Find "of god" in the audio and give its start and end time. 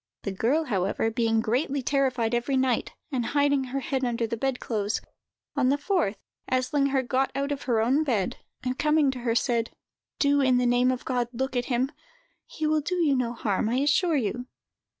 10.91-11.27